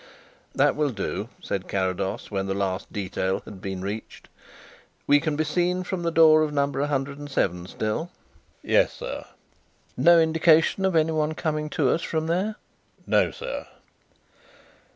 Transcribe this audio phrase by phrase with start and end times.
[0.55, 4.29] "That will do," said Carrados, when the last detail had been reached.
[5.05, 6.65] "We can be seen from the door of No.
[6.65, 8.09] 107 still?"
[8.63, 9.25] "Yes, sir."
[9.95, 12.55] "No indication of anyone coming to us from there?"
[13.05, 13.67] "No, sir."